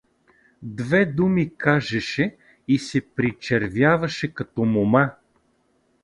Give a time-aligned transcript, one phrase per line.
[0.61, 2.35] Две думи кажеше
[2.67, 5.09] и се причервяваше като мома.